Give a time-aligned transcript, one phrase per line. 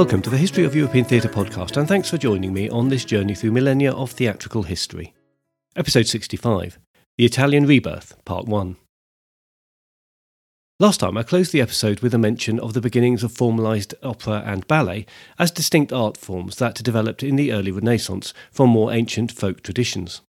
[0.00, 3.04] Welcome to the History of European Theatre podcast, and thanks for joining me on this
[3.04, 5.12] journey through millennia of theatrical history.
[5.76, 6.78] Episode 65
[7.18, 8.78] The Italian Rebirth, Part 1.
[10.78, 14.42] Last time I closed the episode with a mention of the beginnings of formalised opera
[14.46, 15.04] and ballet
[15.38, 20.22] as distinct art forms that developed in the early Renaissance from more ancient folk traditions.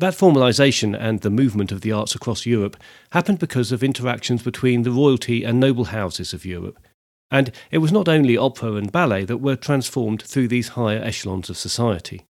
[0.00, 2.76] That formalisation and the movement of the arts across Europe
[3.12, 6.76] happened because of interactions between the royalty and noble houses of Europe
[7.30, 11.48] and it was not only opera and ballet that were transformed through these higher echelons
[11.48, 12.26] of society.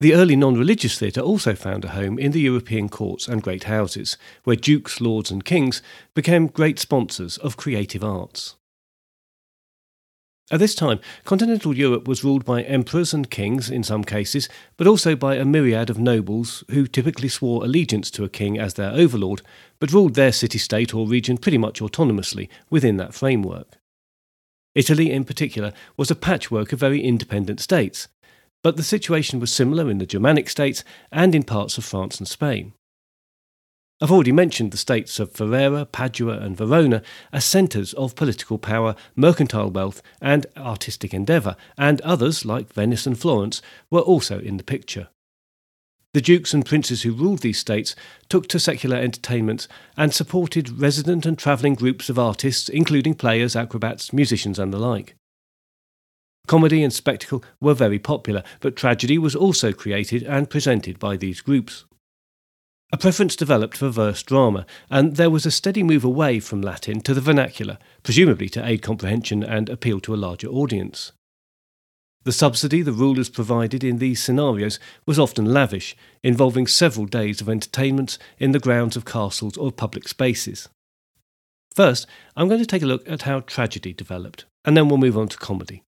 [0.00, 3.64] The early non religious theatre also found a home in the European courts and great
[3.64, 5.80] houses, where dukes, lords, and kings
[6.14, 8.56] became great sponsors of creative arts.
[10.48, 14.86] At this time, continental Europe was ruled by emperors and kings in some cases, but
[14.86, 18.92] also by a myriad of nobles who typically swore allegiance to a king as their
[18.92, 19.42] overlord,
[19.80, 23.76] but ruled their city state or region pretty much autonomously within that framework.
[24.76, 28.06] Italy, in particular, was a patchwork of very independent states,
[28.62, 32.28] but the situation was similar in the Germanic states and in parts of France and
[32.28, 32.72] Spain.
[33.98, 37.02] I've already mentioned the states of Ferrara, Padua, and Verona
[37.32, 43.18] as centres of political power, mercantile wealth, and artistic endeavour, and others, like Venice and
[43.18, 45.08] Florence, were also in the picture.
[46.12, 47.96] The dukes and princes who ruled these states
[48.28, 54.12] took to secular entertainments and supported resident and travelling groups of artists, including players, acrobats,
[54.12, 55.14] musicians, and the like.
[56.46, 61.40] Comedy and spectacle were very popular, but tragedy was also created and presented by these
[61.40, 61.86] groups.
[62.92, 67.00] A preference developed for verse drama, and there was a steady move away from Latin
[67.00, 71.10] to the vernacular, presumably to aid comprehension and appeal to a larger audience.
[72.22, 77.48] The subsidy the rulers provided in these scenarios was often lavish, involving several days of
[77.48, 80.68] entertainments in the grounds of castles or public spaces.
[81.74, 85.18] First, I'm going to take a look at how tragedy developed, and then we'll move
[85.18, 85.82] on to comedy.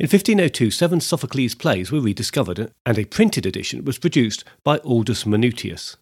[0.00, 5.26] In 1502, seven Sophocles plays were rediscovered, and a printed edition was produced by Aldus
[5.26, 5.96] Manutius.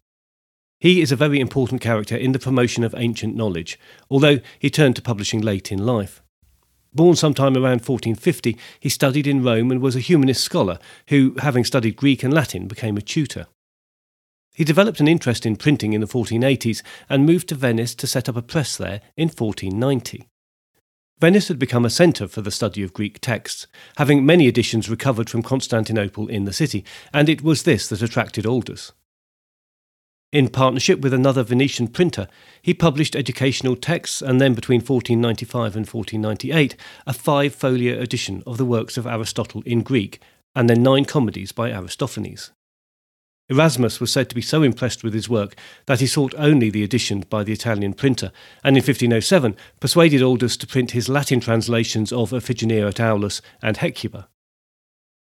[0.79, 3.77] He is a very important character in the promotion of ancient knowledge,
[4.09, 6.21] although he turned to publishing late in life.
[6.93, 10.79] Born sometime around 1450, he studied in Rome and was a humanist scholar
[11.09, 13.47] who, having studied Greek and Latin, became a tutor.
[14.53, 18.29] He developed an interest in printing in the 1480s and moved to Venice to set
[18.29, 20.28] up a press there in 1490.
[21.19, 25.29] Venice had become a centre for the study of Greek texts, having many editions recovered
[25.29, 28.93] from Constantinople in the city, and it was this that attracted Aldus.
[30.31, 32.27] In partnership with another Venetian printer,
[32.61, 36.75] he published educational texts and then between 1495 and 1498
[37.07, 40.21] a five folio edition of the works of Aristotle in Greek,
[40.55, 42.51] and then nine comedies by Aristophanes.
[43.49, 45.55] Erasmus was said to be so impressed with his work
[45.87, 48.31] that he sought only the edition by the Italian printer,
[48.63, 53.77] and in 1507 persuaded Aldus to print his Latin translations of Iphigenia at Aulis and
[53.77, 54.27] Hecuba.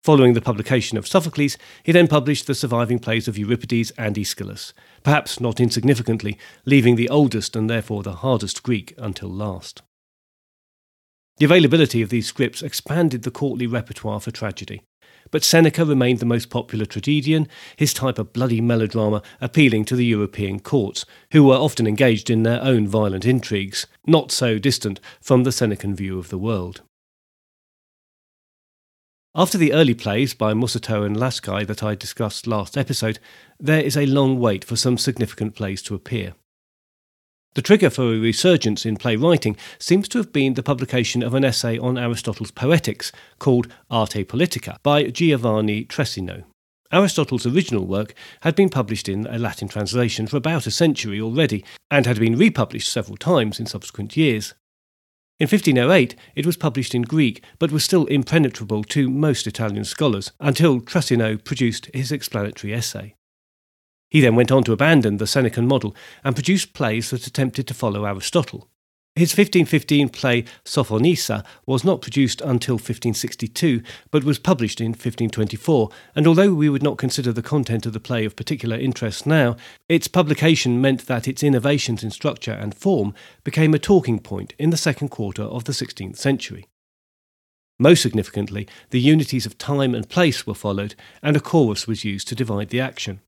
[0.05, 4.75] Following the publication of Sophocles, he then published the surviving plays of Euripides and Aeschylus,
[5.03, 9.83] perhaps not insignificantly, leaving the oldest and therefore the hardest Greek until last.
[11.39, 14.83] The availability of these scripts expanded the courtly repertoire for tragedy
[15.31, 20.06] but Seneca remained the most popular tragedian, his type of bloody melodrama appealing to the
[20.06, 25.42] European courts, who were often engaged in their own violent intrigues, not so distant from
[25.42, 26.82] the Senecan view of the world.
[29.37, 33.19] After the early plays by Mussato and Loschi that I discussed last episode,
[33.59, 36.34] there is a long wait for some significant plays to appear.
[37.54, 41.44] The trigger for a resurgence in playwriting seems to have been the publication of an
[41.44, 46.42] essay on Aristotle's Poetics called Arte Poetica by Giovanni Trissino.
[46.91, 51.65] Aristotle's original work had been published in a Latin translation for about a century already
[51.92, 54.54] and had been republished several times in subsequent years.
[55.38, 60.32] In 1508, it was published in Greek, but was still impenetrable to most Italian scholars
[60.41, 63.15] until Trissino produced his explanatory essay.
[64.15, 67.75] He then went on to abandon the Senecan model and produced plays that attempted to
[67.75, 68.69] follow Aristotle.
[69.16, 73.83] His 1515 play Sophonisba was not produced until 1562,
[74.13, 77.99] but was published in 1524, and although we would not consider the content of the
[77.99, 79.57] play of particular interest now,
[79.89, 84.71] its publication meant that its innovations in structure and form became a talking point in
[84.71, 86.69] the second quarter of the 16th century.
[87.81, 92.28] Most significantly, the unities of time and place were followed, and a chorus was used
[92.28, 93.21] to divide the action.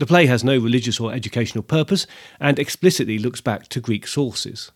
[0.00, 2.06] The play has no religious or educational purpose
[2.40, 4.72] and explicitly looks back to Greek sources.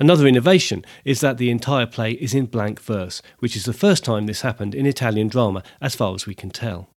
[0.00, 4.04] Another innovation is that the entire play is in blank verse, which is the first
[4.04, 6.90] time this happened in Italian drama, as far as we can tell.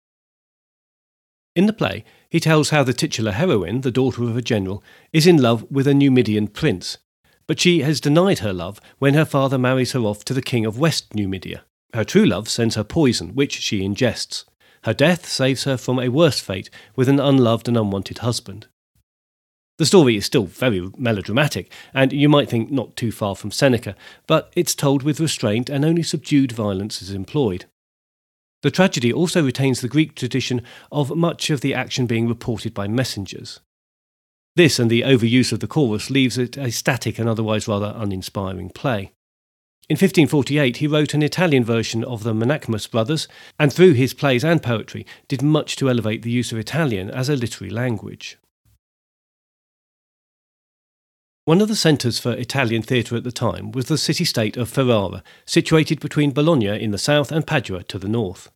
[1.56, 5.28] In the play, he tells how the titular heroine, the daughter of a general, is
[5.28, 6.98] in love with a Numidian prince,
[7.46, 10.66] but she has denied her love when her father marries her off to the king
[10.66, 11.64] of West Numidia.
[11.94, 14.46] Her true love sends her poison, which she ingests.
[14.84, 18.68] Her death saves her from a worse fate with an unloved and unwanted husband.
[19.78, 23.96] The story is still very melodramatic, and you might think not too far from Seneca,
[24.28, 27.66] but it's told with restraint and only subdued violence is employed.
[28.62, 30.62] The tragedy also retains the Greek tradition
[30.92, 33.60] of much of the action being reported by messengers.
[34.56, 38.70] This and the overuse of the chorus leaves it a static and otherwise rather uninspiring
[38.70, 39.14] play.
[39.92, 43.28] In 1548, he wrote an Italian version of the Menaechmus Brothers,
[43.60, 47.28] and through his plays and poetry, did much to elevate the use of Italian as
[47.28, 48.38] a literary language.
[51.44, 54.70] One of the centres for Italian theatre at the time was the city state of
[54.70, 58.50] Ferrara, situated between Bologna in the south and Padua to the north.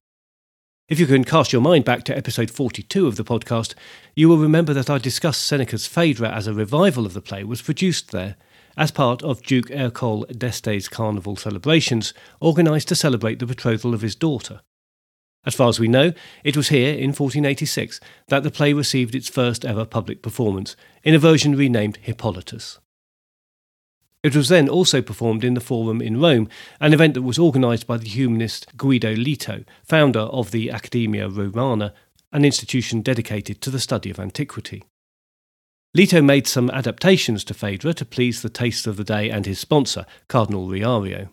[0.88, 3.74] If you can cast your mind back to episode 42 of the podcast,
[4.16, 7.62] you will remember that I discussed Seneca's Phaedra as a revival of the play was
[7.62, 8.38] produced there
[8.78, 14.16] as part of Duke Ercole d'Este's carnival celebrations, organised to celebrate the betrothal of his
[14.16, 14.62] daughter.
[15.46, 16.12] As far as we know,
[16.44, 18.00] it was here in 1486
[18.30, 22.80] that the play received its first ever public performance, in a version renamed Hippolytus.
[24.24, 26.50] It was then also performed in the Forum in Rome,
[26.82, 31.94] an event that was organised by the humanist Guido Leto, founder of the Academia Romana,
[32.32, 34.84] an institution dedicated to the study of antiquity.
[35.96, 39.60] Leto made some adaptations to Phaedra to please the taste of the day and his
[39.60, 41.30] sponsor, Cardinal Riario.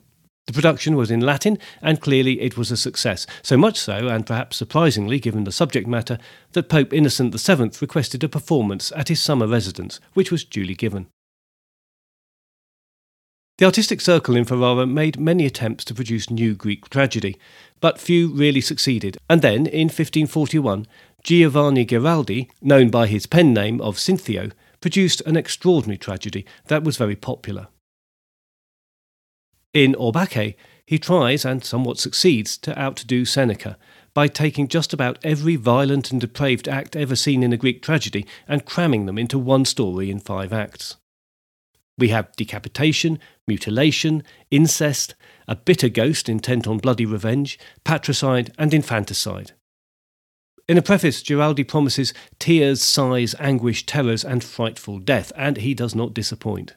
[0.46, 4.24] The production was in Latin, and clearly it was a success, so much so, and
[4.24, 6.16] perhaps surprisingly given the subject matter,
[6.52, 11.08] that Pope Innocent VII requested a performance at his summer residence, which was duly given.
[13.62, 17.38] The artistic circle in Ferrara made many attempts to produce new Greek tragedy,
[17.78, 20.84] but few really succeeded, and then, in 1541,
[21.22, 24.50] Giovanni Giraldi, known by his pen name of Cinthio,
[24.80, 27.68] produced an extraordinary tragedy that was very popular.
[29.72, 33.78] In Orbecche, he tries, and somewhat succeeds, to outdo Seneca
[34.12, 38.26] by taking just about every violent and depraved act ever seen in a Greek tragedy
[38.48, 40.96] and cramming them into one story in five acts.
[41.98, 45.14] We have decapitation, mutilation, incest,
[45.46, 49.52] a bitter ghost intent on bloody revenge, patricide, and infanticide.
[50.68, 55.94] In a preface, Giraldi promises tears, sighs, anguish, terrors, and frightful death, and he does
[55.94, 56.76] not disappoint.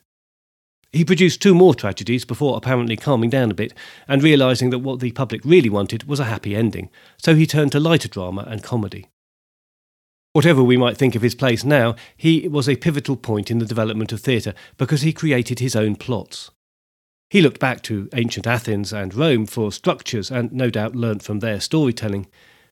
[0.92, 3.74] He produced two more tragedies before apparently calming down a bit
[4.08, 7.72] and realising that what the public really wanted was a happy ending, so he turned
[7.74, 9.08] to lighter drama and comedy.
[10.36, 13.66] Whatever we might think of his place now, he was a pivotal point in the
[13.66, 16.52] development of theatre because he created his own plots.
[17.30, 21.40] He looked back to ancient Athens and Rome for structures and no doubt learnt from
[21.40, 22.28] their storytelling,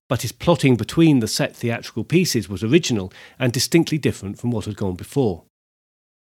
[0.10, 4.66] but his plotting between the set theatrical pieces was original and distinctly different from what
[4.66, 5.46] had gone before.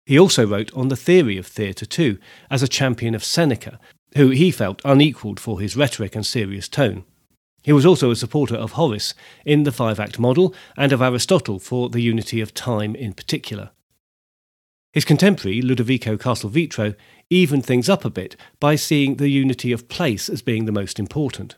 [0.06, 2.18] He also wrote on the theory of theatre too,
[2.52, 3.80] as a champion of Seneca,
[4.14, 7.02] who he felt unequalled for his rhetoric and serious tone.
[7.62, 9.14] He was also a supporter of Horace
[9.44, 13.70] in the five act model and of Aristotle for the unity of time in particular.
[14.92, 16.94] His contemporary, Ludovico Castelvetro,
[17.30, 20.98] evened things up a bit by seeing the unity of place as being the most
[20.98, 21.56] important.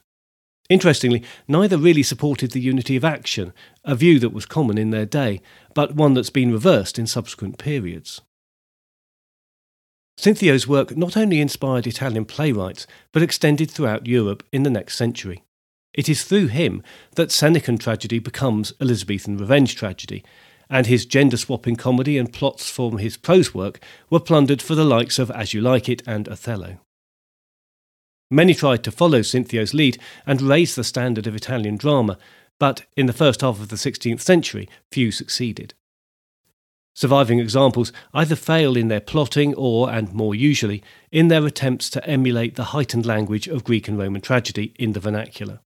[0.70, 3.52] Interestingly, neither really supported the unity of action,
[3.84, 5.42] a view that was common in their day,
[5.74, 8.20] but one that's been reversed in subsequent periods.
[10.16, 15.42] Cinthio's work not only inspired Italian playwrights, but extended throughout Europe in the next century.
[15.94, 16.82] It is through him
[17.14, 20.24] that Senecan tragedy becomes Elizabethan revenge tragedy,
[20.68, 24.84] and his gender swapping comedy and plots from his prose work were plundered for the
[24.84, 26.78] likes of As You Like It and Othello.
[28.30, 32.18] Many tried to follow Cinthio's lead and raise the standard of Italian drama,
[32.58, 35.74] but in the first half of the 16th century, few succeeded.
[36.96, 40.82] Surviving examples either fail in their plotting or, and more usually,
[41.12, 45.00] in their attempts to emulate the heightened language of Greek and Roman tragedy in the
[45.00, 45.60] vernacular.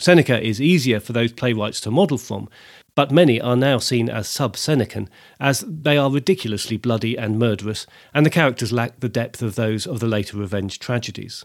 [0.00, 2.48] Seneca is easier for those playwrights to model from,
[2.94, 5.08] but many are now seen as sub Senecan,
[5.40, 9.86] as they are ridiculously bloody and murderous, and the characters lack the depth of those
[9.86, 11.44] of the later revenge tragedies.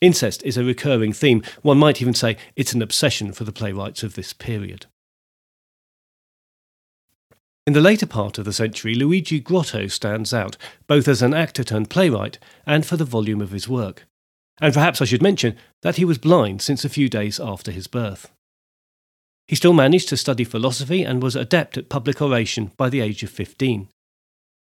[0.00, 4.02] Incest is a recurring theme, one might even say it's an obsession for the playwrights
[4.02, 4.86] of this period.
[7.66, 10.56] In the later part of the century, Luigi Groto stands out,
[10.86, 14.06] both as an actor turned playwright and for the volume of his work.
[14.60, 17.86] And perhaps I should mention that he was blind since a few days after his
[17.86, 18.30] birth.
[19.48, 23.22] He still managed to study philosophy and was adept at public oration by the age
[23.22, 23.88] of 15.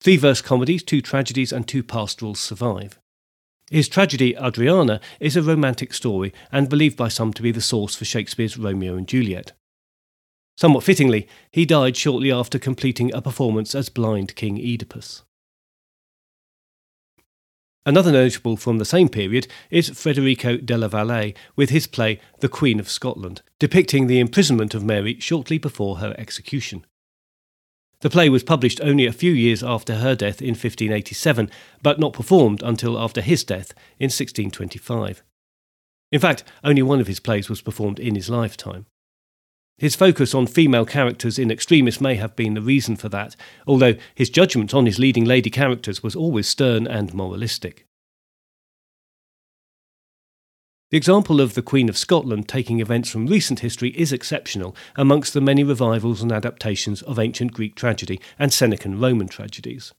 [0.00, 2.99] Three verse comedies, two tragedies, and two pastorals survive.
[3.70, 7.94] His tragedy Adriana is a romantic story and believed by some to be the source
[7.94, 9.52] for Shakespeare's Romeo and Juliet.
[10.56, 15.23] Somewhat fittingly, he died shortly after completing a performance as blind King Oedipus.
[17.88, 22.78] Another notable from the same period is Federico della Valle with his play The Queen
[22.78, 26.85] of Scotland, depicting the imprisonment of Mary shortly before her execution.
[28.00, 31.50] The play was published only a few years after her death in 1587,
[31.83, 35.23] but not performed until after his death in 1625.
[36.12, 38.85] In fact, only one of his plays was performed in his lifetime.
[39.78, 43.94] His focus on female characters in extremis may have been the reason for that, although
[44.14, 47.87] his judgment on his leading lady characters was always stern and moralistic.
[50.90, 55.32] The example of the Queen of Scotland taking events from recent history is exceptional amongst
[55.32, 59.92] the many revivals and adaptations of ancient Greek tragedy and Senecan Roman tragedies.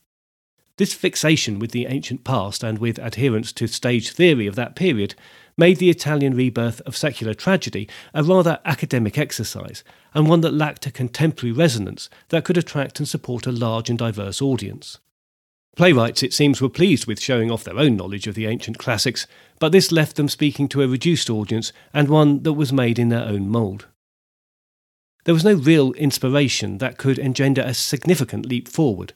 [0.78, 5.14] This fixation with the ancient past and with adherence to stage theory of that period
[5.60, 10.88] made the Italian rebirth of secular tragedy a rather academic exercise, and one that lacked
[10.88, 15.00] a contemporary resonance that could attract and support a large and diverse audience.
[15.76, 19.28] Playwrights, it seems, were pleased with showing off their own knowledge of the ancient classics,
[19.60, 23.10] but this left them speaking to a reduced audience and one that was made in
[23.10, 23.88] their own mould.
[25.26, 29.14] There was no real inspiration that could engender a significant leap forward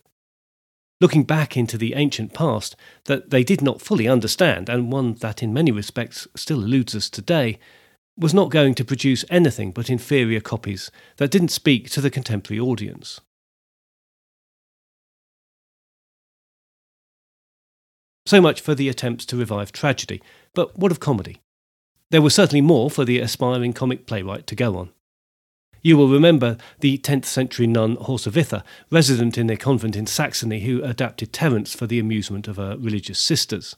[1.01, 5.43] looking back into the ancient past that they did not fully understand, and one that
[5.43, 7.59] in many respects still eludes us today,
[8.17, 12.59] was not going to produce anything but inferior copies that didn't speak to the contemporary
[12.59, 13.19] audience.
[18.25, 20.21] So much for the attempts to revive tragedy,
[20.53, 21.41] but what of comedy?
[22.09, 24.91] There was certainly more for the aspiring comic playwright to go on.
[25.85, 30.81] You will remember the 10th century nun Hrotsvitha, resident in a convent in Saxony, who
[30.81, 33.75] adapted Terence for the amusement of her religious sisters.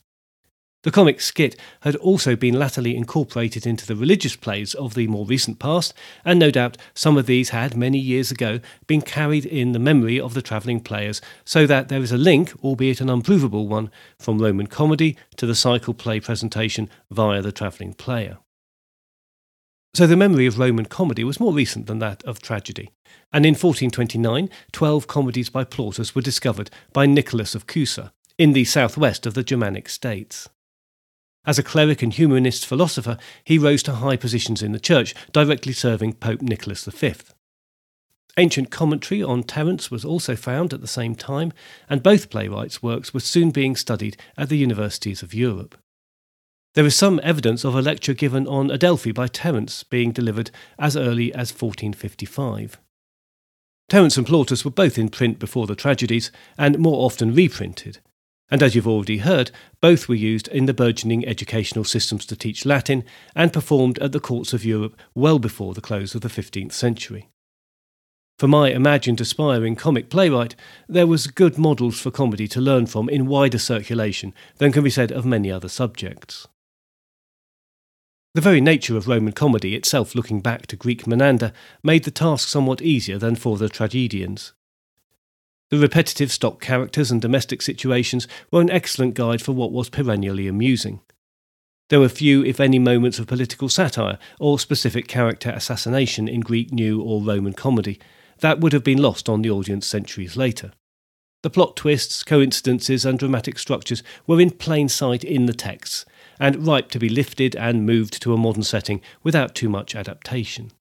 [0.83, 5.25] The comic skit had also been latterly incorporated into the religious plays of the more
[5.25, 9.71] recent past, and no doubt some of these had, many years ago, been carried in
[9.71, 13.67] the memory of the travelling players, so that there is a link, albeit an unprovable
[13.67, 18.37] one, from Roman comedy to the cycle play presentation via the travelling player.
[19.95, 22.91] So the memory of Roman comedy was more recent than that of tragedy.
[23.31, 28.65] And in 1429, 12 comedies by Plautus were discovered by Nicholas of Cusa in the
[28.65, 30.49] southwest of the Germanic states.
[31.45, 35.71] As a cleric and humanist philosopher, he rose to high positions in the church, directly
[35.71, 37.13] serving Pope Nicholas V.
[38.35, 41.53] Ancient commentary on Terence was also found at the same time,
[41.89, 45.77] and both playwrights' works were soon being studied at the universities of Europe.
[46.75, 50.97] There is some evidence of a lecture given on Adelphi by Terence being delivered as
[50.97, 52.77] early as 1455.
[53.87, 57.99] Terence and Plautus were both in print before the tragedies and more often reprinted.
[58.51, 62.65] And as you've already heard, both were used in the burgeoning educational systems to teach
[62.65, 66.73] Latin and performed at the courts of Europe well before the close of the 15th
[66.73, 67.29] century.
[68.37, 70.55] For my imagined aspiring comic playwright,
[70.89, 74.89] there was good models for comedy to learn from in wider circulation than can be
[74.89, 76.49] said of many other subjects.
[78.35, 82.49] The very nature of Roman comedy itself looking back to Greek Menander made the task
[82.49, 84.51] somewhat easier than for the tragedians.
[85.69, 90.49] The repetitive stock characters and domestic situations were an excellent guide for what was perennially
[90.49, 90.99] amusing.
[91.87, 96.73] There were few, if any, moments of political satire or specific character assassination in Greek
[96.73, 98.01] New or Roman comedy
[98.39, 100.73] that would have been lost on the audience centuries later.
[101.41, 106.03] The plot twists, coincidences, and dramatic structures were in plain sight in the texts,
[106.39, 110.71] and ripe to be lifted and moved to a modern setting without too much adaptation.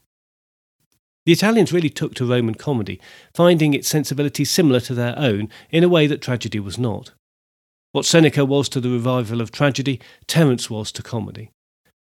[1.27, 3.01] The Italians really took to Roman comedy,
[3.35, 7.13] finding its sensibility similar to their own in a way that tragedy was not.
[7.93, 11.51] What Seneca was to the revival of tragedy, Terence was to comedy.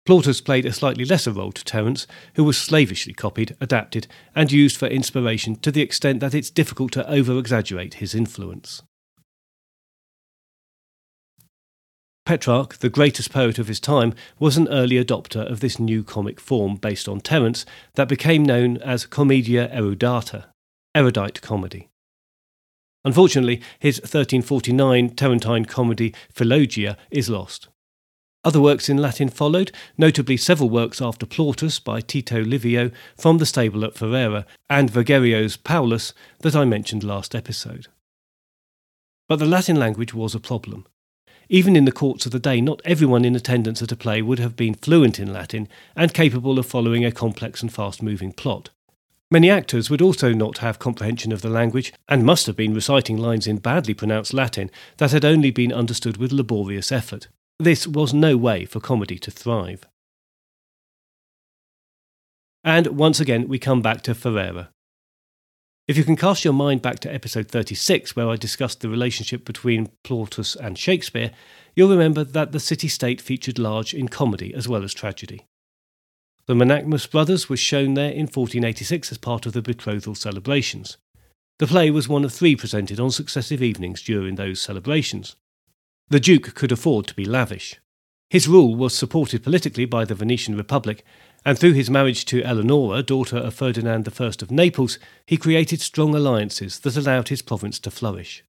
[0.07, 4.77] Plautus played a slightly lesser role to Terence, who was slavishly copied, adapted, and used
[4.77, 8.83] for inspiration to the extent that it's difficult to over exaggerate his influence.
[12.29, 16.39] Petrarch, the greatest poet of his time, was an early adopter of this new comic
[16.39, 20.45] form based on Terence that became known as Commedia erudita,
[20.95, 21.89] erudite comedy.
[23.03, 27.69] Unfortunately, his 1349 Terentine comedy Philologia is lost.
[28.45, 33.47] Other works in Latin followed, notably several works after Plautus by Tito Livio from the
[33.47, 37.87] stable at Ferrara, and Vergerio's Paulus that I mentioned last episode.
[39.31, 40.85] But the Latin language was a problem.
[41.51, 44.39] Even in the courts of the day, not everyone in attendance at a play would
[44.39, 48.69] have been fluent in Latin and capable of following a complex and fast moving plot.
[49.31, 53.17] Many actors would also not have comprehension of the language and must have been reciting
[53.17, 57.29] lines in badly pronounced Latin that had only been understood with laborious effort.
[57.59, 59.85] This was no way for comedy to thrive.
[62.63, 64.71] And once again, we come back to Ferrara.
[65.89, 69.47] If you can cast your mind back to episode 36, where I discussed the relationship
[69.47, 71.31] between Plautus and Shakespeare,
[71.75, 75.47] you'll remember that the city state featured large in comedy as well as tragedy.
[76.45, 80.99] The Menaechmus brothers were shown there in 1486 as part of the betrothal celebrations.
[81.59, 85.37] The play was one of three presented on successive evenings during those celebrations.
[86.09, 87.81] The Duke could afford to be lavish.
[88.29, 91.03] His rule was supported politically by the Venetian Republic,
[91.45, 96.15] and through his marriage to Eleonora, daughter of Ferdinand I of Naples, he created strong
[96.15, 98.45] alliances that allowed his province to flourish.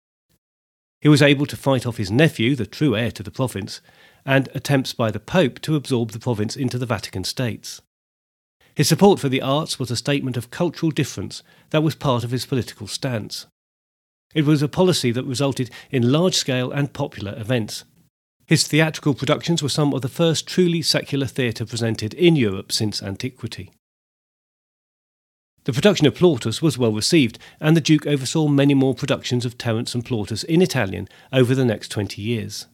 [1.01, 3.79] He was able to fight off his nephew, the true heir to the province,
[4.25, 7.81] and attempts by the Pope to absorb the province into the Vatican States.
[8.75, 12.31] His support for the arts was a statement of cultural difference that was part of
[12.31, 13.45] his political stance.
[14.35, 17.83] It was a policy that resulted in large scale and popular events.
[18.49, 23.03] His theatrical productions were some of the first truly secular theatre presented in Europe since
[23.03, 23.71] antiquity.
[25.65, 29.59] The production of Plautus was well received, and the Duke oversaw many more productions of
[29.59, 32.65] Terence and Plautus in Italian over the next 20 years.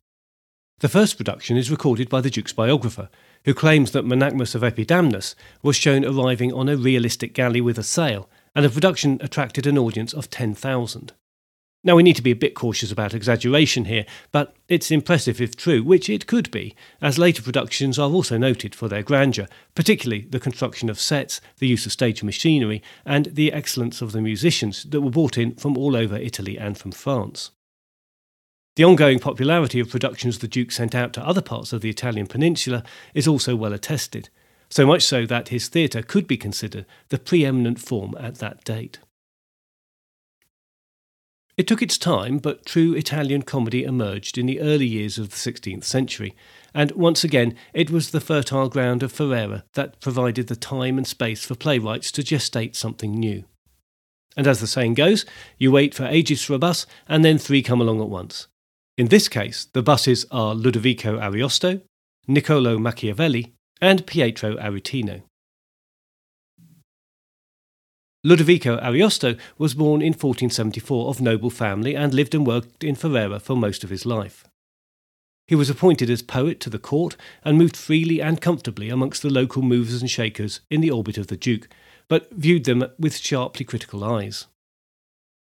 [0.79, 3.09] The first production is recorded by the Duke's biographer,
[3.43, 7.83] who claims that Menaechmus of Epidamnus was shown arriving on a realistic galley with a
[7.83, 11.11] sail, and the production attracted an audience of 10,000.
[11.85, 15.55] Now, we need to be a bit cautious about exaggeration here, but it's impressive if
[15.55, 20.25] true, which it could be, as later productions are also noted for their grandeur, particularly
[20.27, 24.83] the construction of sets, the use of stage machinery, and the excellence of the musicians
[24.85, 27.51] that were brought in from all over Italy and from France.
[28.77, 32.25] The ongoing popularity of productions the Duke sent out to other parts of the Italian
[32.25, 34.29] peninsula is also well attested,
[34.71, 38.97] so much so that his theatre could be considered the preeminent form at that date.
[41.57, 45.35] It took its time, but true Italian comedy emerged in the early years of the
[45.35, 46.35] 16th century,
[46.73, 51.07] and once again it was the fertile ground of Ferrara that provided the time and
[51.07, 53.45] space for playwrights to gestate something new.
[54.35, 55.25] And as the saying goes,
[55.57, 58.47] you wait for ages for a bus, and then three come along at once.
[58.97, 61.81] In this case, the buses are Ludovico Ariosto,
[62.27, 65.23] Niccolo Machiavelli, and Pietro Aretino.
[68.25, 73.39] Ludovico Ariosto was born in 1474 of noble family and lived and worked in Ferrara
[73.39, 74.47] for most of his life.
[75.47, 79.29] He was appointed as poet to the court and moved freely and comfortably amongst the
[79.29, 81.69] local movers and shakers in the orbit of the Duke,
[82.07, 84.47] but viewed them with sharply critical eyes.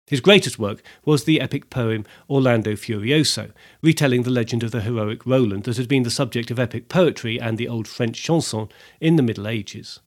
[0.08, 3.52] His greatest work was the epic poem Orlando Furioso,
[3.84, 7.40] retelling the legend of the heroic Roland that had been the subject of epic poetry
[7.40, 10.00] and the old French chanson in the Middle Ages.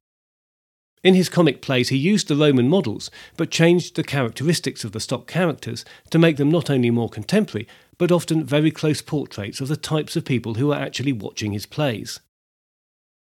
[1.04, 5.00] In his comic plays, he used the Roman models, but changed the characteristics of the
[5.00, 9.68] stock characters to make them not only more contemporary, but often very close portraits of
[9.68, 12.20] the types of people who were actually watching his plays.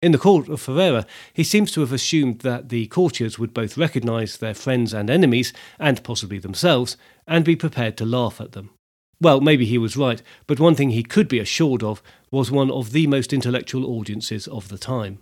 [0.01, 3.77] In the court of Ferrara, he seems to have assumed that the courtiers would both
[3.77, 8.71] recognise their friends and enemies, and possibly themselves, and be prepared to laugh at them.
[9.21, 12.69] Well, maybe he was right, but one thing he could be assured of was one
[12.69, 15.19] of the most intellectual audiences of the time.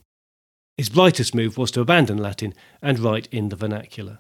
[0.78, 4.20] His brightest move was to abandon Latin and write in the vernacular.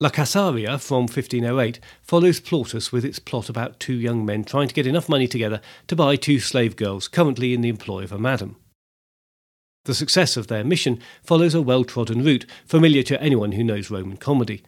[0.00, 4.74] La Cassaria from 1508 follows Plautus with its plot about two young men trying to
[4.74, 8.18] get enough money together to buy two slave girls currently in the employ of a
[8.18, 8.56] madam.
[9.84, 13.90] The success of their mission follows a well trodden route familiar to anyone who knows
[13.92, 14.62] Roman comedy.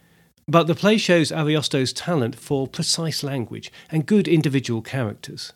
[0.46, 5.52] But the play shows Ariosto's talent for precise language and good individual characters.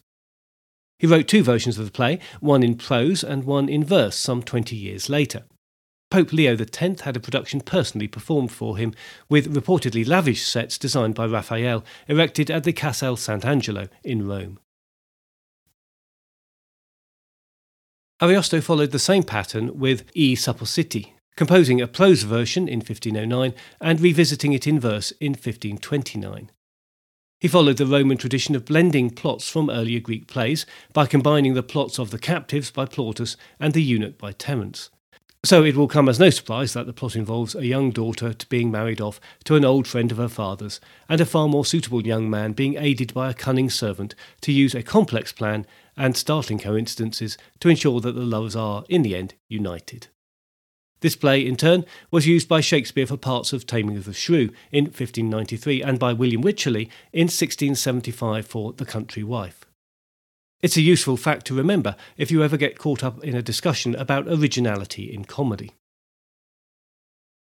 [0.99, 4.43] He wrote two versions of the play, one in prose and one in verse, some
[4.43, 5.45] 20 years later.
[6.11, 8.95] Pope Leo X had a production personally performed for him,
[9.29, 14.59] with reportedly lavish sets designed by Raphael, erected at the Castel Sant'Angelo in Rome.
[18.21, 24.01] Ariosto followed the same pattern with I Suppositi, composing a prose version in 1509 and
[24.01, 26.51] revisiting it in verse in 1529.
[27.41, 31.63] He followed the Roman tradition of blending plots from earlier Greek plays by combining the
[31.63, 34.91] plots of the captives by Plautus and the eunuch by Terence.
[35.45, 38.73] So it will come as no surprise that the plot involves a young daughter being
[38.73, 42.29] married off to an old friend of her father's, and a far more suitable young
[42.29, 45.65] man being aided by a cunning servant to use a complex plan
[45.97, 50.09] and startling coincidences to ensure that the lovers are, in the end, united.
[51.01, 54.51] This play, in turn, was used by Shakespeare for parts of Taming of the Shrew
[54.73, 59.65] in 1593 and by William Wycherley in 1675 for The Country Wife.
[60.61, 63.95] It's a useful fact to remember if you ever get caught up in a discussion
[63.95, 65.73] about originality in comedy.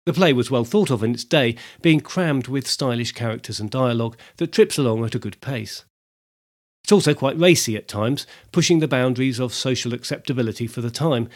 [0.05, 3.71] The play was well thought of in its day, being crammed with stylish characters and
[3.71, 5.85] dialogue that trips along at a good pace.
[6.83, 11.29] It's also quite racy at times, pushing the boundaries of social acceptability for the time,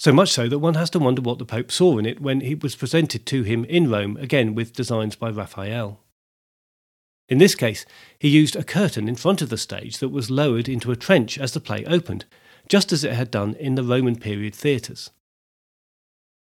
[0.00, 2.40] So much so that one has to wonder what the Pope saw in it when
[2.40, 6.00] it was presented to him in Rome, again with designs by Raphael.
[7.28, 7.84] In this case,
[8.18, 11.36] he used a curtain in front of the stage that was lowered into a trench
[11.36, 12.24] as the play opened,
[12.66, 15.10] just as it had done in the Roman period theatres.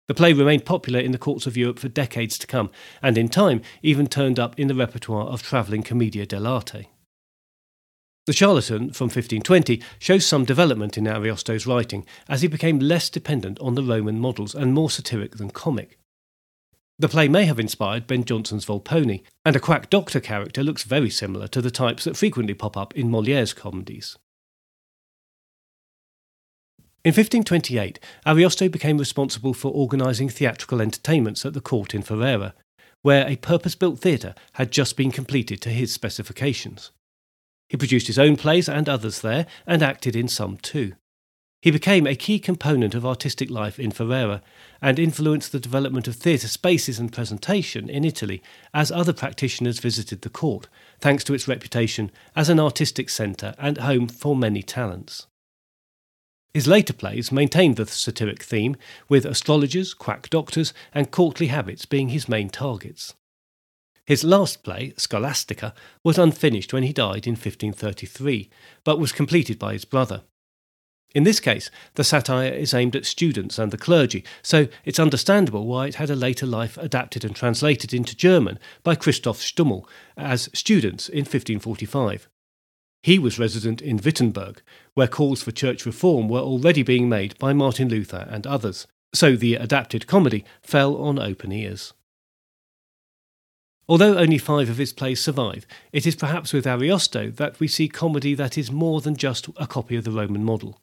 [0.07, 3.27] The play remained popular in the courts of Europe for decades to come, and in
[3.27, 6.85] time even turned up in the repertoire of travelling commedia dell'arte.
[8.31, 13.59] The Charlatan from 1520 shows some development in Ariosto's writing as he became less dependent
[13.59, 15.99] on the Roman models and more satiric than comic.
[16.97, 21.09] The play may have inspired Ben Jonson's Volpone, and a quack doctor character looks very
[21.09, 24.17] similar to the types that frequently pop up in Moliere's comedies.
[27.03, 32.53] In 1528, Ariosto became responsible for organising theatrical entertainments at the court in Ferrara,
[33.01, 36.91] where a purpose built theatre had just been completed to his specifications.
[37.71, 40.95] He produced his own plays and others there, and acted in some too.
[41.61, 44.41] He became a key component of artistic life in Ferrara
[44.81, 50.21] and influenced the development of theatre spaces and presentation in Italy as other practitioners visited
[50.21, 50.67] the court,
[50.99, 55.27] thanks to its reputation as an artistic centre and home for many talents.
[56.53, 58.75] His later plays maintained the satiric theme,
[59.07, 63.13] with astrologers, quack doctors, and courtly habits being his main targets.
[64.11, 68.49] His last play, Scholastica, was unfinished when he died in 1533,
[68.83, 70.23] but was completed by his brother.
[71.15, 75.65] In this case, the satire is aimed at students and the clergy, so it's understandable
[75.65, 80.49] why it had a later life adapted and translated into German by Christoph Stummel as
[80.53, 82.27] Students in 1545.
[83.03, 84.61] He was resident in Wittenberg,
[84.93, 89.37] where calls for church reform were already being made by Martin Luther and others, so
[89.37, 91.93] the adapted comedy fell on open ears.
[93.91, 97.89] Although only five of his plays survive, it is perhaps with Ariosto that we see
[97.89, 100.79] comedy that is more than just a copy of the Roman model.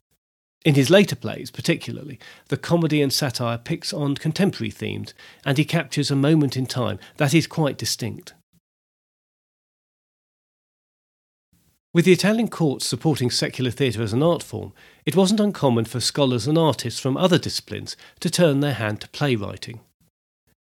[0.63, 2.19] In his later plays, particularly,
[2.49, 6.99] the comedy and satire picks on contemporary themes, and he captures a moment in time
[7.17, 8.35] that is quite distinct.
[11.91, 14.71] With the Italian courts supporting secular theatre as an art form,
[15.07, 19.09] it wasn't uncommon for scholars and artists from other disciplines to turn their hand to
[19.09, 19.79] playwriting.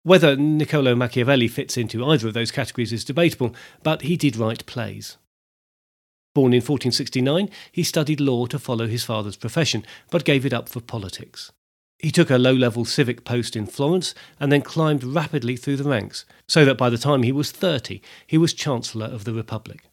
[0.03, 4.65] Whether Niccolo Machiavelli fits into either of those categories is debatable, but he did write
[4.65, 5.15] plays.
[6.35, 10.67] Born in 1469, he studied law to follow his father's profession, but gave it up
[10.67, 11.53] for politics.
[11.99, 15.89] He took a low level civic post in Florence and then climbed rapidly through the
[15.89, 19.85] ranks, so that by the time he was 30, he was Chancellor of the Republic.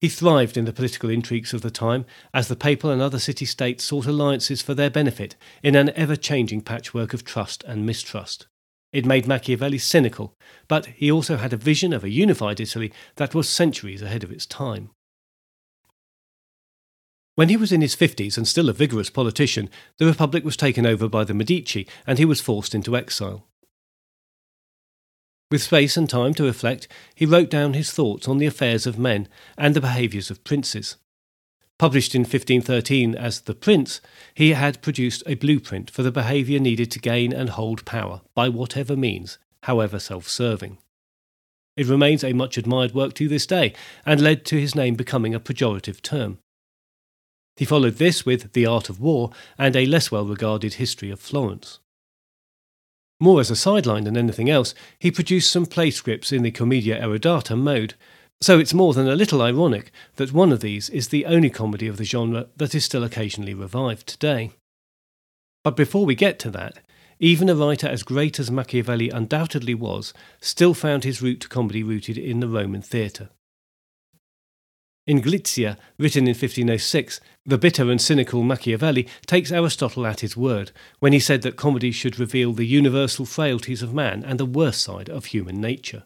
[0.00, 3.44] He thrived in the political intrigues of the time as the papal and other city
[3.44, 8.46] states sought alliances for their benefit in an ever changing patchwork of trust and mistrust.
[8.92, 10.34] It made Machiavelli cynical,
[10.66, 14.32] but he also had a vision of a unified Italy that was centuries ahead of
[14.32, 14.90] its time.
[17.34, 20.86] When he was in his 50s and still a vigorous politician, the Republic was taken
[20.86, 23.46] over by the Medici and he was forced into exile.
[25.50, 28.98] With space and time to reflect, he wrote down his thoughts on the affairs of
[28.98, 30.96] men and the behaviours of princes.
[31.78, 34.00] Published in 1513 as The Prince,
[34.34, 38.48] he had produced a blueprint for the behaviour needed to gain and hold power, by
[38.48, 40.78] whatever means, however self serving.
[41.76, 45.34] It remains a much admired work to this day, and led to his name becoming
[45.34, 46.38] a pejorative term.
[47.56, 51.20] He followed this with The Art of War and a less well regarded history of
[51.20, 51.78] Florence.
[53.20, 57.00] More as a sideline than anything else, he produced some play scripts in the commedia
[57.00, 57.94] erudita mode,
[58.40, 61.88] so it's more than a little ironic that one of these is the only comedy
[61.88, 64.52] of the genre that is still occasionally revived today.
[65.64, 66.78] But before we get to that,
[67.18, 71.82] even a writer as great as Machiavelli undoubtedly was still found his route to comedy
[71.82, 73.30] rooted in the Roman theatre.
[75.04, 80.70] In Clizia, written in 1506, the bitter and cynical Machiavelli takes Aristotle at his word
[81.00, 84.82] when he said that comedy should reveal the universal frailties of man and the worst
[84.82, 86.04] side of human nature.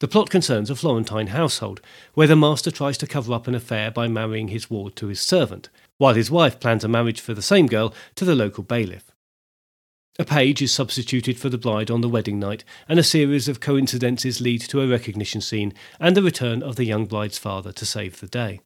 [0.00, 1.80] The plot concerns a Florentine household,
[2.14, 5.20] where the master tries to cover up an affair by marrying his ward to his
[5.20, 9.10] servant, while his wife plans a marriage for the same girl to the local bailiff.
[10.20, 13.60] A page is substituted for the bride on the wedding night, and a series of
[13.60, 17.86] coincidences lead to a recognition scene and the return of the young bride's father to
[17.86, 18.60] save the day.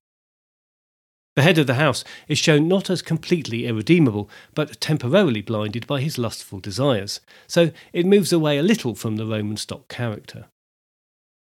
[1.35, 6.03] The head of the house is shown not as completely irredeemable, but temporarily blinded by
[6.03, 10.47] his lustful desires, so it moves away a little from the Roman stock character.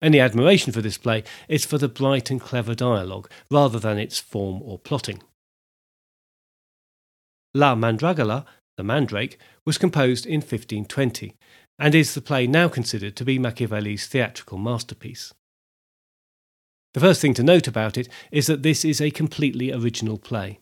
[0.02, 4.20] Any admiration for this play is for the bright and clever dialogue, rather than its
[4.20, 5.22] form or plotting.
[7.54, 8.46] La Mandragola
[8.78, 11.36] the Mandrake, was composed in 1520,
[11.78, 15.34] and is the play now considered to be Machiavelli's theatrical masterpiece.
[16.94, 20.60] The first thing to note about it is that this is a completely original play.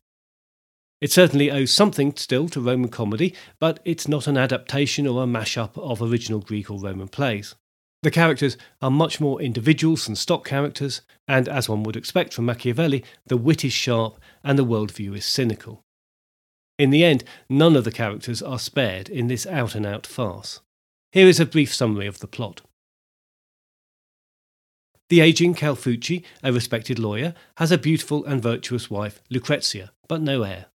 [0.99, 5.27] It certainly owes something still to Roman comedy, but it's not an adaptation or a
[5.27, 7.55] mash-up of original Greek or Roman plays.
[8.01, 12.45] The characters are much more individuals than stock characters, and as one would expect from
[12.45, 15.83] Machiavelli, the wit is sharp and the worldview is cynical.
[16.77, 20.61] In the end, none of the characters are spared in this out and out farce.
[21.11, 22.61] Here is a brief summary of the plot.
[25.09, 30.43] The aging Calfucci, a respected lawyer, has a beautiful and virtuous wife, Lucrezia, but no
[30.43, 30.67] heir.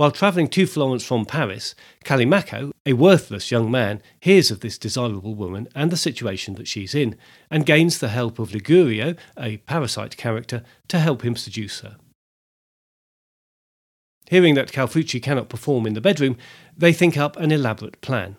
[0.00, 1.74] While travelling to Florence from Paris,
[2.06, 6.94] Callimaco, a worthless young man, hears of this desirable woman and the situation that she's
[6.94, 7.18] in,
[7.50, 11.98] and gains the help of Ligurio, a parasite character, to help him seduce her.
[14.30, 16.38] Hearing that Calfucci cannot perform in the bedroom,
[16.74, 18.36] they think up an elaborate plan.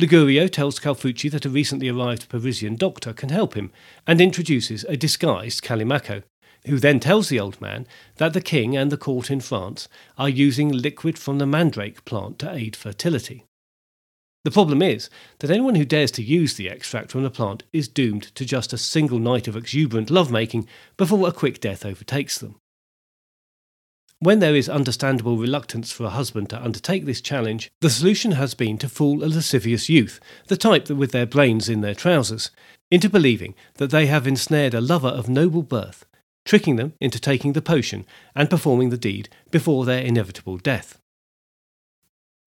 [0.00, 3.70] Ligurio tells Calfucci that a recently arrived Parisian doctor can help him,
[4.06, 6.22] and introduces a disguised Callimaco,
[6.66, 10.28] who then tells the old man that the king and the court in France are
[10.28, 13.44] using liquid from the mandrake plant to aid fertility.
[14.44, 17.88] The problem is that anyone who dares to use the extract from the plant is
[17.88, 22.54] doomed to just a single night of exuberant lovemaking before a quick death overtakes them.
[24.20, 28.54] When there is understandable reluctance for a husband to undertake this challenge, the solution has
[28.54, 32.50] been to fool a lascivious youth, the type that with their brains in their trousers,
[32.90, 36.06] into believing that they have ensnared a lover of noble birth
[36.46, 40.98] tricking them into taking the potion and performing the deed before their inevitable death.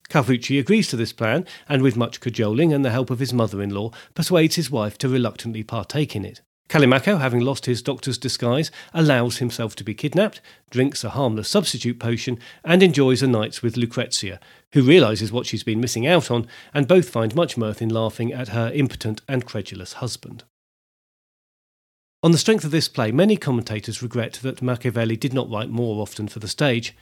[0.09, 3.61] Calfucci agrees to this plan, and with much cajoling and the help of his mother
[3.61, 6.41] in law, persuades his wife to reluctantly partake in it.
[6.67, 11.99] Callimaco, having lost his doctor's disguise, allows himself to be kidnapped, drinks a harmless substitute
[11.99, 14.39] potion, and enjoys a night with Lucrezia,
[14.73, 18.31] who realizes what she's been missing out on, and both find much mirth in laughing
[18.31, 20.43] at her impotent and credulous husband.
[22.21, 26.01] On the strength of this play, many commentators regret that Machiavelli did not write more
[26.01, 26.93] often for the stage,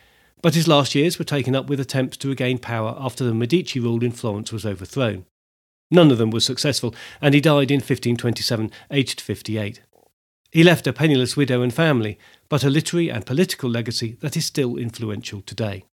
[0.44, 3.80] but his last years were taken up with attempts to regain power after the Medici
[3.80, 5.26] rule in Florence was overthrown.
[5.90, 9.82] None of them was successful, and he died in 1527, aged 58.
[10.52, 14.46] He left a penniless widow and family, but a literary and political legacy that is
[14.46, 15.86] still influential today.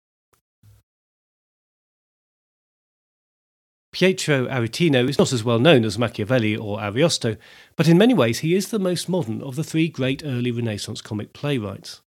[3.93, 7.37] Pietro Aretino is not as well known as Machiavelli or Ariosto,
[7.75, 10.99] but in many ways he is the most modern of the three great early Renaissance
[10.99, 12.01] comic playwrights.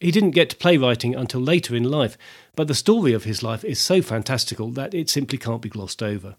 [0.00, 2.18] He didn't get to playwriting until later in life,
[2.56, 6.02] but the story of his life is so fantastical that it simply can't be glossed
[6.02, 6.36] over.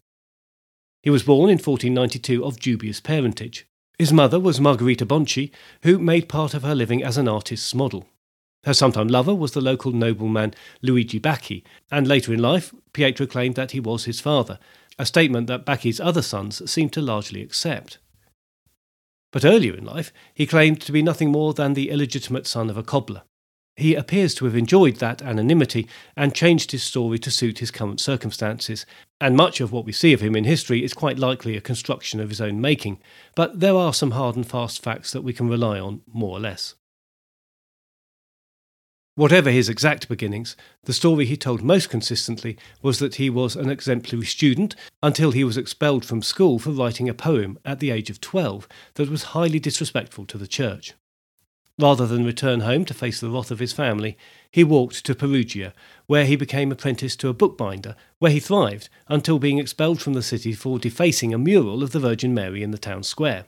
[1.02, 3.66] He was born in 1492 of dubious parentage.
[3.98, 5.50] His mother was Margherita Bonci,
[5.82, 8.08] who made part of her living as an artist's model.
[8.64, 13.56] Her sometime lover was the local nobleman Luigi Bacci, and later in life, Pietro claimed
[13.56, 14.60] that he was his father,
[15.00, 17.98] a statement that Bacci's other sons seemed to largely accept.
[19.32, 22.78] But earlier in life, he claimed to be nothing more than the illegitimate son of
[22.78, 23.24] a cobbler.
[23.78, 28.02] He appears to have enjoyed that anonymity and changed his story to suit his current
[28.02, 28.86] circumstances,
[29.20, 32.20] and much of what we see of him in history is quite likely a construction
[32.20, 33.00] of his own making,
[33.36, 36.40] but there are some hard and fast facts that we can rely on, more or
[36.40, 36.76] less.
[39.16, 43.70] Whatever his exact beginnings, the story he told most consistently was that he was an
[43.70, 48.10] exemplary student until he was expelled from school for writing a poem at the age
[48.10, 50.94] of 12 that was highly disrespectful to the church.
[51.78, 54.18] Rather than return home to face the wrath of his family,
[54.50, 55.74] he walked to Perugia,
[56.06, 60.24] where he became apprenticed to a bookbinder, where he thrived until being expelled from the
[60.24, 63.46] city for defacing a mural of the Virgin Mary in the town square.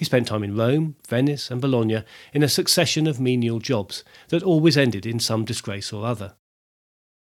[0.00, 4.42] He spent time in Rome, Venice, and Bologna in a succession of menial jobs that
[4.42, 6.36] always ended in some disgrace or other.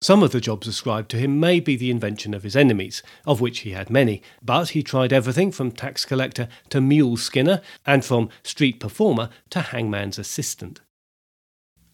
[0.01, 3.41] Some of the jobs ascribed to him may be the invention of his enemies, of
[3.41, 8.05] which he had many, but he tried everything from tax collector to mule skinner, and
[8.05, 10.79] from street performer to hangman's assistant.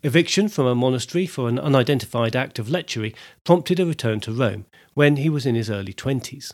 [0.04, 4.66] Eviction from a monastery for an unidentified act of lechery prompted a return to Rome
[4.94, 6.54] when he was in his early twenties.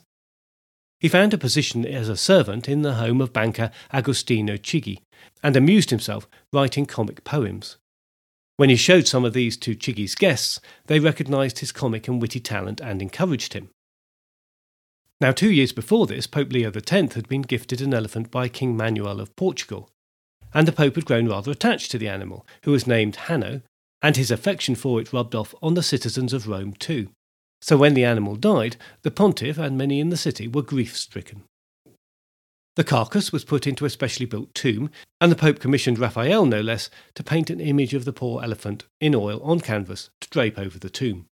[1.01, 4.99] He found a position as a servant in the home of banker Agostino Chigi
[5.41, 7.77] and amused himself writing comic poems.
[8.57, 12.39] When he showed some of these to Chigi's guests, they recognized his comic and witty
[12.39, 13.71] talent and encouraged him.
[15.19, 18.77] Now, two years before this, Pope Leo X had been gifted an elephant by King
[18.77, 19.89] Manuel of Portugal,
[20.53, 23.63] and the Pope had grown rather attached to the animal, who was named Hanno,
[24.03, 27.09] and his affection for it rubbed off on the citizens of Rome too.
[27.61, 31.43] So when the animal died, the pontiff and many in the city were grief stricken.
[32.75, 36.61] The carcass was put into a specially built tomb, and the Pope commissioned Raphael, no
[36.61, 40.57] less, to paint an image of the poor elephant in oil on canvas to drape
[40.57, 41.25] over the tomb.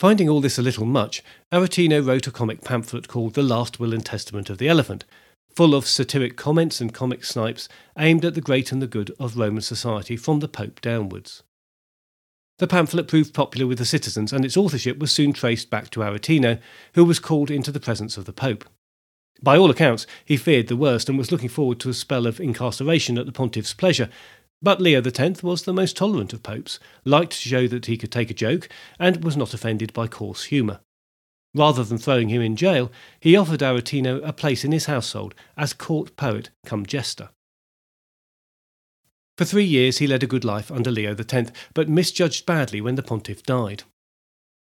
[0.00, 3.92] Finding all this a little much, Aretino wrote a comic pamphlet called The Last Will
[3.92, 5.04] and Testament of the Elephant,
[5.54, 7.68] full of satiric comments and comic snipes
[7.98, 11.42] aimed at the great and the good of Roman society from the Pope downwards.
[12.62, 16.04] The pamphlet proved popular with the citizens, and its authorship was soon traced back to
[16.04, 16.60] Aretino,
[16.94, 18.64] who was called into the presence of the Pope.
[19.42, 22.38] By all accounts, he feared the worst and was looking forward to a spell of
[22.38, 24.08] incarceration at the pontiff's pleasure.
[24.62, 28.12] But Leo X was the most tolerant of popes, liked to show that he could
[28.12, 30.78] take a joke, and was not offended by coarse humour.
[31.56, 35.72] Rather than throwing him in jail, he offered Aretino a place in his household as
[35.72, 37.30] court poet come jester.
[39.36, 42.96] For three years he led a good life under Leo X, but misjudged badly when
[42.96, 43.84] the pontiff died.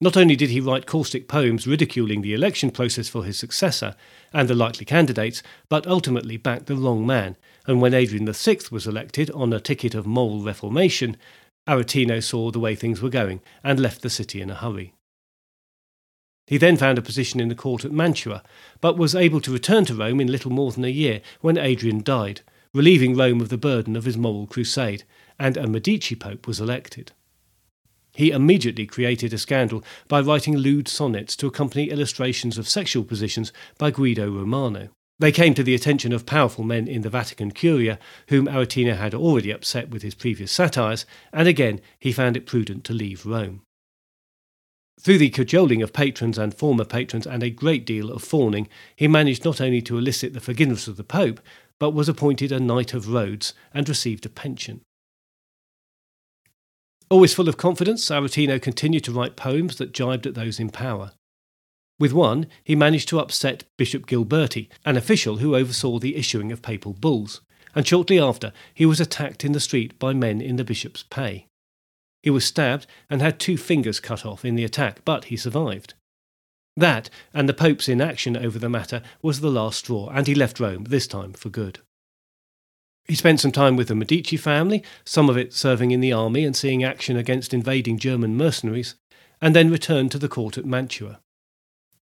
[0.02, 3.96] Not only did he write caustic poems ridiculing the election process for his successor
[4.32, 7.36] and the likely candidates, but ultimately backed the wrong man,
[7.68, 11.18] and when Adrian VI was elected on a ticket of moral reformation,
[11.68, 14.94] Aretino saw the way things were going and left the city in a hurry.
[16.48, 18.42] He then found a position in the court at Mantua,
[18.82, 22.02] but was able to return to Rome in little more than a year when Adrian
[22.02, 22.42] died,
[22.74, 25.04] relieving Rome of the burden of his moral crusade,
[25.40, 27.12] and a Medici pope was elected.
[28.14, 33.54] He immediately created a scandal by writing lewd sonnets to accompany illustrations of sexual positions
[33.78, 34.90] by Guido Romano.
[35.20, 39.14] They came to the attention of powerful men in the Vatican Curia, whom Aretino had
[39.14, 43.62] already upset with his previous satires, and again he found it prudent to leave Rome.
[45.02, 49.08] Through the cajoling of patrons and former patrons and a great deal of fawning, he
[49.08, 51.40] managed not only to elicit the forgiveness of the Pope,
[51.80, 54.82] but was appointed a Knight of Rhodes and received a pension.
[57.10, 61.14] Always full of confidence, Aretino continued to write poems that jibed at those in power.
[62.00, 66.62] With one, he managed to upset Bishop Giberti, an official who oversaw the issuing of
[66.62, 67.42] papal bulls,
[67.76, 71.46] and shortly after he was attacked in the street by men in the bishop's pay.
[72.24, 75.94] He was stabbed and had two fingers cut off in the attack, but he survived.
[76.80, 80.62] That, and the Pope's inaction over the matter, was the last straw, and he left
[80.62, 81.80] Rome, this time for good.
[83.06, 86.46] He spent some time with the Medici family, some of it serving in the army
[86.46, 88.96] and seeing action against invading German mercenaries,
[89.42, 91.20] and then returned to the court at Mantua.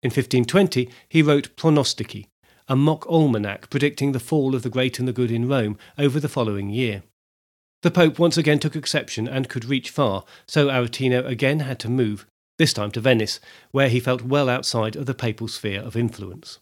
[0.02, 2.26] In 1520, he wrote Pronostici,
[2.68, 6.20] a mock almanac predicting the fall of the great and the good in Rome over
[6.20, 7.04] the following year.
[7.84, 11.90] The Pope once again took exception and could reach far, so Aretino again had to
[11.90, 12.26] move,
[12.58, 13.40] this time to Venice,
[13.72, 16.60] where he felt well outside of the papal sphere of influence.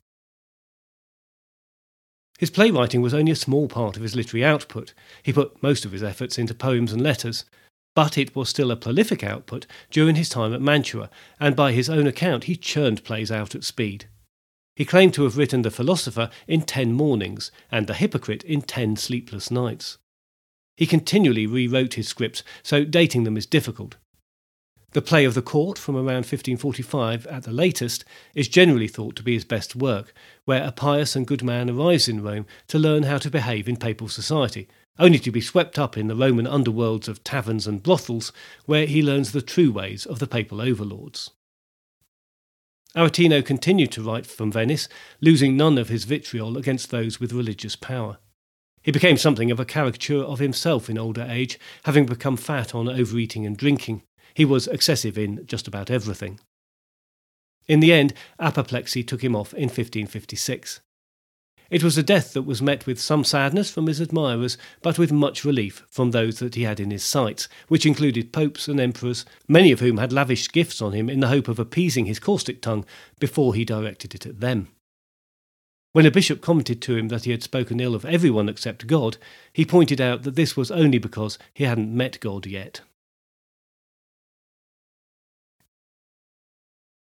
[2.40, 4.94] His playwriting was only a small part of his literary output.
[5.22, 7.46] He put most of his efforts into poems and letters,
[7.96, 11.90] but it was still a prolific output during his time at Mantua, and by his
[11.90, 14.06] own account he churned plays out at speed.
[14.76, 18.96] He claimed to have written The Philosopher in ten mornings and The Hypocrite in ten
[18.96, 20.00] sleepless nights.
[20.76, 23.98] He continually rewrote his scripts, so dating them is difficult,
[24.94, 29.24] the play of the court from around 1545 at the latest is generally thought to
[29.24, 30.14] be his best work,
[30.46, 33.78] where a pious and good man arrives in Rome to learn how to behave in
[33.78, 34.68] papal society,
[35.00, 38.32] only to be swept up in the Roman underworlds of taverns and brothels,
[38.66, 41.32] where he learns the true ways of the papal overlords.
[42.96, 44.88] Aretino continued to write from Venice,
[45.20, 48.20] losing none of his vitriol against those with religious power.
[48.84, 52.88] He became something of a caricature of himself in older age, having become fat on
[52.88, 54.04] overeating and drinking.
[54.34, 56.40] He was excessive in just about everything.
[57.68, 60.82] In the end, apoplexy took him off in 1556.
[61.70, 65.12] It was a death that was met with some sadness from his admirers, but with
[65.12, 69.26] much relief from those that he had in his sights, which included popes and emperors,
[69.48, 72.62] many of whom had lavished gifts on him in the hope of appeasing his caustic
[72.62, 72.86] tongue
[73.20, 74.68] before he directed it at them.
[75.94, 79.18] When a bishop commented to him that he had spoken ill of everyone except God,
[79.54, 82.82] he pointed out that this was only because he hadn't met God yet.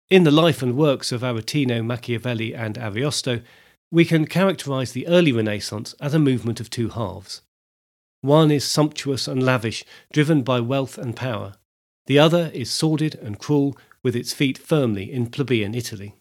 [0.10, 3.44] In the life and works of Aretino, Machiavelli, and Ariosto,
[3.92, 7.42] we can characterize the early Renaissance as a movement of two halves.
[8.22, 11.56] One is sumptuous and lavish, driven by wealth and power.
[12.06, 16.16] The other is sordid and cruel, with its feet firmly in plebeian Italy.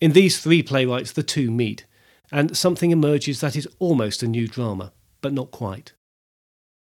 [0.00, 1.84] In these three playwrights, the two meet,
[2.30, 5.94] and something emerges that is almost a new drama, but not quite.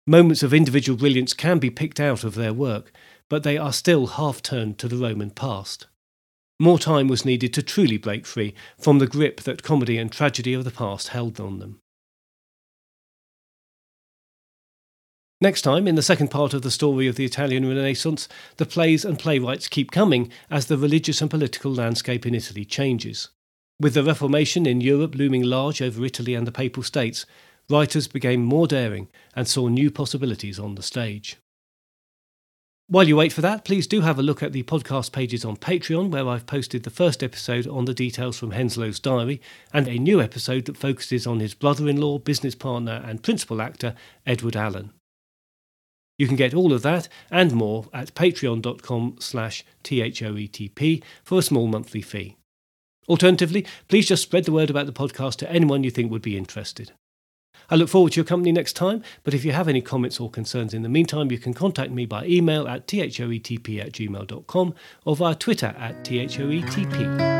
[0.05, 2.91] Moments of individual brilliance can be picked out of their work,
[3.29, 5.87] but they are still half turned to the Roman past.
[6.59, 10.53] More time was needed to truly break free from the grip that comedy and tragedy
[10.53, 11.79] of the past held on them.
[15.41, 18.27] Next time, in the second part of the story of the Italian Renaissance,
[18.57, 23.29] the plays and playwrights keep coming as the religious and political landscape in Italy changes.
[23.79, 27.25] With the Reformation in Europe looming large over Italy and the Papal States,
[27.69, 31.37] writers became more daring and saw new possibilities on the stage.
[32.91, 35.57] While you wait for that, please do have a look at the podcast pages on
[35.57, 39.39] Patreon, where I've posted the first episode on the details from Henslowe's diary,
[39.71, 43.61] and a new episode that focuses on his brother in law, business partner, and principal
[43.61, 43.93] actor,
[44.25, 44.89] Edward Alleyn.
[46.17, 51.67] You can get all of that and more at patreon.com slash THOETP for a small
[51.67, 52.37] monthly fee.
[53.07, 56.35] Alternatively, please just spread the word about the podcast to anyone you think would be
[56.35, 56.91] interested.
[57.71, 60.29] I look forward to your company next time, but if you have any comments or
[60.29, 64.73] concerns in the meantime, you can contact me by email at thoetp at gmail.com
[65.05, 67.38] or via Twitter at thoetp.